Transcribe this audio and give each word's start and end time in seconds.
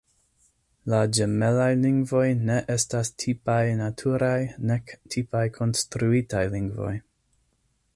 La 0.93 1.01
ĝemelaj 1.17 1.67
lingvoj 1.81 2.23
ne 2.49 2.57
estas 2.77 3.13
tipaj 3.25 3.61
naturaj 3.83 4.35
nek 4.73 4.99
tipaj 5.17 5.45
konstruitaj 5.61 6.47
lingvoj. 6.57 6.95